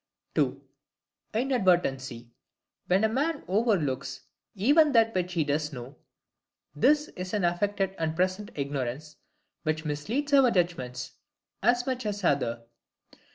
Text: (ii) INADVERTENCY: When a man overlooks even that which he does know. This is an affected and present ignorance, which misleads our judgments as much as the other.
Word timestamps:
(ii) 0.35 0.57
INADVERTENCY: 1.35 2.31
When 2.87 3.03
a 3.03 3.07
man 3.07 3.43
overlooks 3.47 4.21
even 4.55 4.93
that 4.93 5.13
which 5.13 5.33
he 5.33 5.43
does 5.43 5.71
know. 5.71 5.95
This 6.75 7.09
is 7.09 7.35
an 7.35 7.43
affected 7.45 7.93
and 7.99 8.15
present 8.15 8.49
ignorance, 8.55 9.17
which 9.61 9.85
misleads 9.85 10.33
our 10.33 10.49
judgments 10.49 11.11
as 11.61 11.85
much 11.85 12.07
as 12.07 12.21
the 12.21 12.29
other. 12.29 12.63